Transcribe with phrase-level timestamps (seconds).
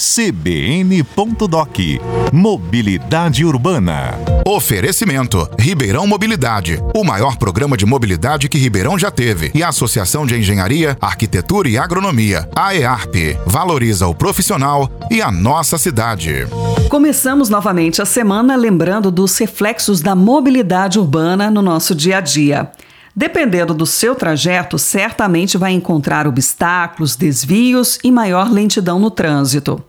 [0.00, 1.78] cbn.doc.
[2.32, 4.18] Mobilidade Urbana.
[4.46, 9.50] Oferecimento: Ribeirão Mobilidade, o maior programa de mobilidade que Ribeirão já teve.
[9.54, 15.76] E a Associação de Engenharia, Arquitetura e Agronomia, AEARP, valoriza o profissional e a nossa
[15.76, 16.46] cidade.
[16.88, 22.72] Começamos novamente a semana lembrando dos reflexos da mobilidade urbana no nosso dia a dia.
[23.20, 29.84] Dependendo do seu trajeto, certamente vai encontrar obstáculos, desvios e maior lentidão no trânsito.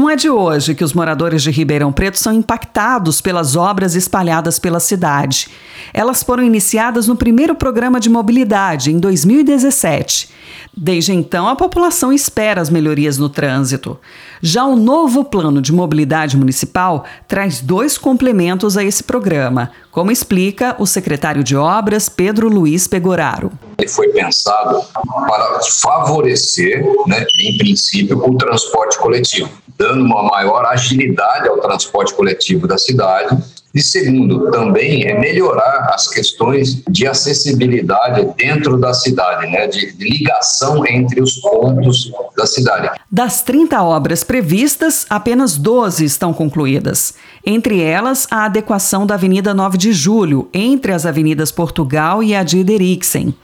[0.00, 4.58] Não é de hoje que os moradores de Ribeirão Preto são impactados pelas obras espalhadas
[4.58, 5.48] pela cidade.
[5.92, 10.30] Elas foram iniciadas no primeiro programa de mobilidade, em 2017.
[10.74, 14.00] Desde então, a população espera as melhorias no trânsito.
[14.40, 20.74] Já o novo plano de mobilidade municipal traz dois complementos a esse programa, como explica
[20.78, 23.52] o secretário de Obras, Pedro Luiz Pegoraro.
[23.80, 24.84] Ele foi pensado
[25.26, 32.68] para favorecer, né, em princípio, o transporte coletivo dando uma maior agilidade ao transporte coletivo
[32.68, 33.34] da cidade.
[33.74, 40.86] E segundo, também é melhorar as questões de acessibilidade dentro da cidade, né, de ligação
[40.86, 42.90] entre os pontos da cidade.
[43.10, 47.14] Das 30 obras previstas, apenas 12 estão concluídas.
[47.44, 52.42] Entre elas, a adequação da Avenida 9 de Julho, entre as avenidas Portugal e a
[52.42, 53.34] de Derixen.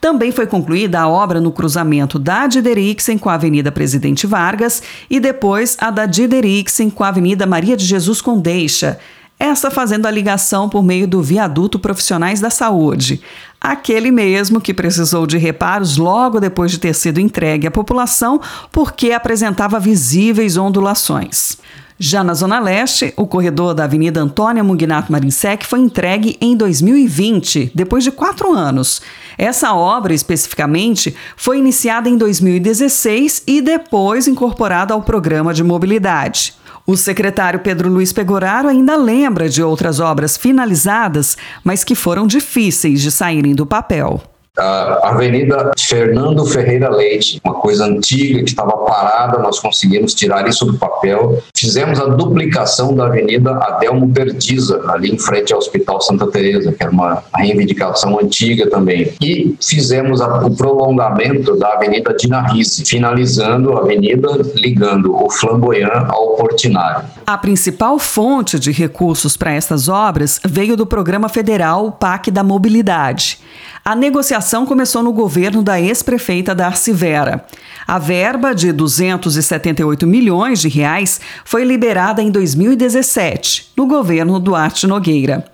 [0.00, 5.20] Também foi concluída a obra no cruzamento da Diderixen com a Avenida Presidente Vargas e
[5.20, 8.98] depois a da Diderixen com a Avenida Maria de Jesus Condeixa,
[9.38, 13.20] essa fazendo a ligação por meio do viaduto Profissionais da Saúde,
[13.60, 18.40] aquele mesmo que precisou de reparos logo depois de ter sido entregue à população
[18.72, 21.58] porque apresentava visíveis ondulações.
[22.02, 27.72] Já na Zona Leste, o corredor da Avenida Antônia Mugnato Marinsec foi entregue em 2020,
[27.74, 29.02] depois de quatro anos.
[29.36, 36.54] Essa obra, especificamente, foi iniciada em 2016 e depois incorporada ao programa de mobilidade.
[36.86, 43.00] O secretário Pedro Luiz Pegoraro ainda lembra de outras obras finalizadas, mas que foram difíceis
[43.00, 44.22] de saírem do papel
[44.60, 50.66] a Avenida Fernando Ferreira Leite, uma coisa antiga que estava parada, nós conseguimos tirar isso
[50.66, 51.42] do papel.
[51.56, 56.82] Fizemos a duplicação da Avenida Adelmo Perdiza, ali em frente ao Hospital Santa Teresa, que
[56.82, 59.12] era uma reivindicação antiga também.
[59.20, 66.36] E fizemos a, o prolongamento da Avenida Dinarrize, finalizando a avenida ligando o Flamboyant ao
[66.36, 67.06] Portinari.
[67.26, 73.38] A principal fonte de recursos para essas obras veio do Programa Federal PAC da Mobilidade.
[73.82, 77.46] A negociação começou no governo da ex-prefeita Darcy Vera.
[77.86, 85.46] A verba de 278 milhões de reais foi liberada em 2017, no governo Duarte Nogueira.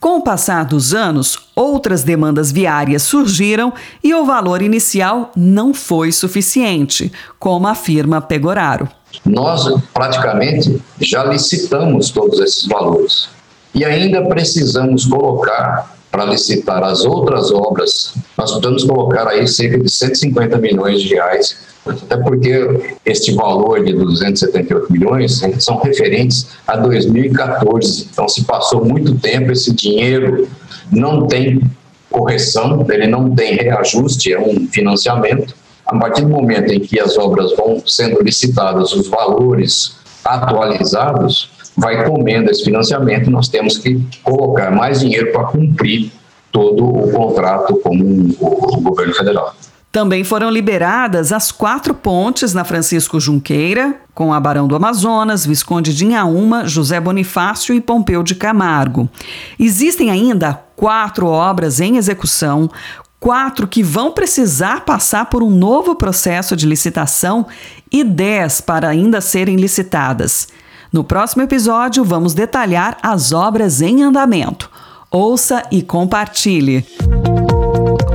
[0.00, 3.72] Com o passar dos anos, outras demandas viárias surgiram
[4.02, 8.88] e o valor inicial não foi suficiente, como afirma Pegoraro.
[9.24, 13.28] Nós praticamente já licitamos todos esses valores
[13.74, 19.88] e ainda precisamos colocar para licitar as outras obras, nós podemos colocar aí cerca de
[19.88, 21.56] 150 milhões de reais,
[21.86, 28.08] até porque este valor de 278 milhões são referentes a 2014.
[28.12, 30.48] Então, se passou muito tempo, esse dinheiro
[30.90, 31.60] não tem
[32.10, 35.54] correção, ele não tem reajuste, é um financiamento.
[35.86, 42.04] A partir do momento em que as obras vão sendo licitadas, os valores atualizados, vai
[42.04, 46.10] comendo esse financiamento, nós temos que colocar mais dinheiro para cumprir
[46.52, 49.54] todo o contrato com o governo federal.
[49.92, 55.92] Também foram liberadas as quatro pontes na Francisco Junqueira, com a Barão do Amazonas, Visconde
[55.92, 59.08] de Inhaúma, José Bonifácio e Pompeu de Camargo.
[59.58, 62.70] Existem ainda quatro obras em execução,
[63.18, 67.46] quatro que vão precisar passar por um novo processo de licitação
[67.90, 70.46] e dez para ainda serem licitadas.
[70.92, 74.68] No próximo episódio, vamos detalhar as obras em andamento.
[75.08, 76.84] Ouça e compartilhe.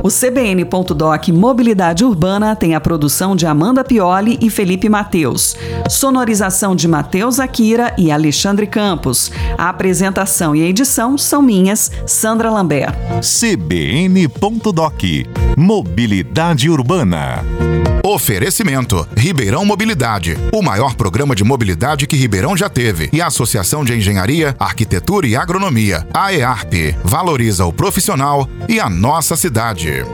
[0.02, 5.56] O CBN.doc Mobilidade Urbana tem a produção de Amanda Pioli e Felipe Mateus.
[5.88, 9.32] Sonorização de Mateus Akira e Alexandre Campos.
[9.56, 12.94] A apresentação e a edição são minhas, Sandra Lambert.
[13.20, 15.02] CBN.doc
[15.56, 17.42] Mobilidade Urbana.
[18.04, 23.08] Oferecimento: Ribeirão Mobilidade, o maior programa de mobilidade que Ribeirão já teve.
[23.10, 29.34] E a Associação de Engenharia, Arquitetura e Agronomia, AEARP, valoriza o profissional e a nossa
[29.34, 30.04] cidade.